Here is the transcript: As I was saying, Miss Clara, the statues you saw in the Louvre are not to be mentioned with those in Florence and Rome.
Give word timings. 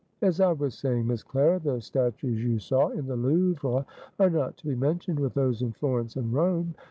As 0.23 0.39
I 0.41 0.51
was 0.51 0.73
saying, 0.73 1.05
Miss 1.05 1.21
Clara, 1.21 1.59
the 1.59 1.79
statues 1.79 2.43
you 2.43 2.57
saw 2.57 2.89
in 2.89 3.05
the 3.05 3.15
Louvre 3.15 3.85
are 4.19 4.29
not 4.31 4.57
to 4.57 4.65
be 4.67 4.73
mentioned 4.75 5.19
with 5.19 5.35
those 5.35 5.61
in 5.61 5.73
Florence 5.73 6.15
and 6.15 6.33
Rome. 6.33 6.73